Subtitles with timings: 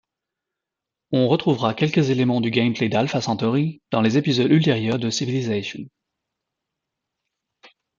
[1.11, 5.83] On retrouvera quelques éléments du gameplay d'Alpha Centauri dans les épisodes ultérieurs de Civilization.